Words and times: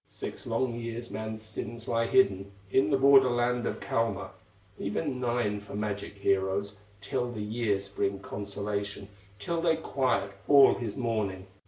Six 0.07 0.47
long 0.47 0.79
years 0.79 1.11
man's 1.11 1.43
sins 1.43 1.87
lie 1.87 2.07
hidden 2.07 2.51
In 2.71 2.89
the 2.89 2.97
border 2.97 3.29
land 3.29 3.67
of 3.67 3.79
Kalma, 3.79 4.31
Even 4.79 5.19
nine 5.19 5.59
for 5.61 5.75
magic 5.75 6.17
heroes, 6.17 6.77
Till 7.01 7.31
the 7.31 7.39
years 7.43 7.87
bring 7.87 8.17
consolation, 8.17 9.09
Till 9.37 9.61
they 9.61 9.75
quiet 9.75 10.31
all 10.47 10.73
his 10.73 10.97
mourning." 10.97 11.45